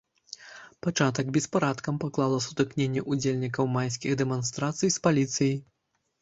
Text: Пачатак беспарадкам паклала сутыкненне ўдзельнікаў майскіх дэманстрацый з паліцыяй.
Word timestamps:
Пачатак 0.85 1.27
беспарадкам 1.35 1.99
паклала 2.03 2.39
сутыкненне 2.45 3.03
ўдзельнікаў 3.17 3.69
майскіх 3.75 4.17
дэманстрацый 4.23 4.89
з 4.97 5.05
паліцыяй. 5.07 5.55